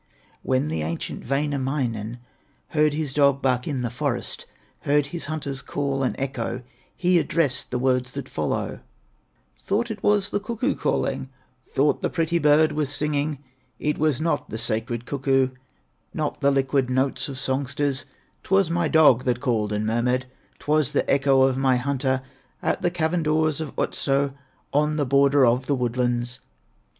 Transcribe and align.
When 0.41 0.67
the 0.69 0.81
ancient 0.81 1.29
Wainamoinen 1.29 2.17
Heard 2.69 2.95
his 2.95 3.13
dog 3.13 3.39
bark 3.39 3.67
in 3.67 3.83
the 3.83 3.91
forest, 3.91 4.47
Heard 4.79 5.05
his 5.05 5.25
hunter's 5.25 5.61
call 5.61 6.01
and 6.01 6.15
echo, 6.17 6.63
He 6.97 7.19
addressed 7.19 7.69
the 7.69 7.77
words 7.77 8.13
that 8.13 8.27
follow: 8.27 8.79
"Thought 9.61 9.91
it 9.91 10.01
was 10.01 10.31
the 10.31 10.39
cuckoo 10.39 10.73
calling, 10.73 11.29
Thought 11.75 12.01
the 12.01 12.09
pretty 12.09 12.39
bird 12.39 12.71
was 12.71 12.89
singing; 12.89 13.43
It 13.77 13.99
was 13.99 14.19
not 14.19 14.49
the 14.49 14.57
sacred 14.57 15.05
cuckoo, 15.05 15.49
Not 16.15 16.41
the 16.41 16.49
liquid 16.49 16.89
notes 16.89 17.29
of 17.29 17.37
songsters, 17.37 18.05
'Twas 18.41 18.71
my 18.71 18.87
dog 18.87 19.23
that 19.25 19.39
called 19.39 19.71
and 19.71 19.85
murmured, 19.85 20.25
'Twas 20.57 20.93
the 20.93 21.07
echo 21.07 21.43
of 21.43 21.59
my 21.59 21.75
hunter 21.77 22.23
At 22.63 22.81
the 22.81 22.89
cavern 22.89 23.21
doors 23.21 23.61
of 23.61 23.77
Otso, 23.77 24.33
On 24.73 24.95
the 24.95 25.05
border 25.05 25.45
of 25.45 25.67
the 25.67 25.75
woodlands." 25.75 26.39